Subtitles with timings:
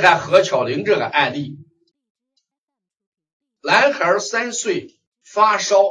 [0.00, 1.58] 看何巧玲这个案例，
[3.62, 5.82] 男孩三岁，发烧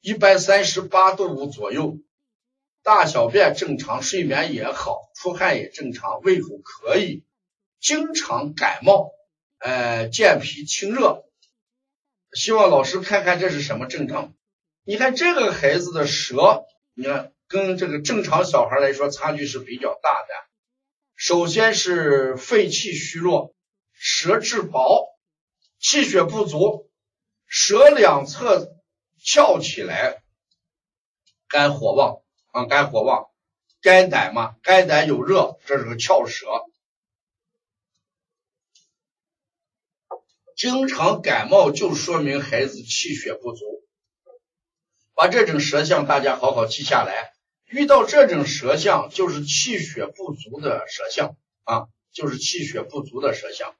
[0.00, 1.98] 一百三十八度五左右，
[2.82, 7.24] 大小便正常，睡眠也好，出汗也正常，胃口可以，
[7.80, 9.10] 经常感冒，
[9.58, 11.24] 呃，健脾清热。
[12.32, 14.34] 希望老师看看这是什么症状？
[14.84, 20.28] 你看这个孩子的舌，你看跟这个正常小孩来说差距是比较大的。
[21.16, 23.54] 首先是肺气虚弱，
[23.94, 25.18] 舌质薄，
[25.78, 26.90] 气血不足，
[27.46, 28.70] 舌两侧
[29.24, 30.22] 翘起来，
[31.48, 33.30] 肝火旺啊，肝火旺，
[33.80, 36.46] 肝胆嘛，肝胆有热，这是个翘舌。
[40.54, 43.64] 经常感冒就说明孩子气血不足，
[45.14, 47.35] 把这种舌象大家好好记下来。
[47.68, 53.74] 遇到这种舌象就是气血不足的舌象啊，就是气血不足的舌象。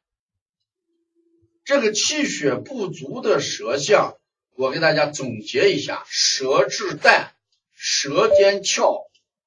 [1.64, 4.19] 这个气血不足的舌象，
[4.55, 7.34] 我给大家总结一下：舌质淡，
[7.74, 9.06] 舌尖翘，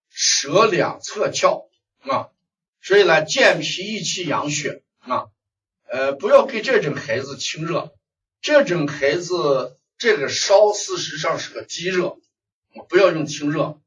[0.10, 1.68] 舌两侧翘
[2.00, 2.30] 啊。
[2.82, 5.28] 所以呢，健脾益气养血啊。
[5.92, 7.94] 呃，不要给这种孩子清热，
[8.42, 12.18] 这种孩子这个烧事实上是个积热，
[12.88, 13.82] 不要用清热。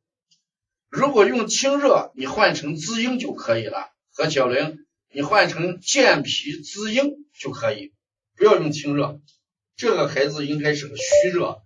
[0.92, 3.88] 如果用清热，你换成滋阴就可以了。
[4.14, 7.94] 何小玲，你换成健脾滋阴就可以，
[8.36, 9.18] 不要用清热。
[9.74, 11.62] 这个孩子应该是个虚热，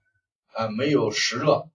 [0.54, 1.68] 呃，没有实热。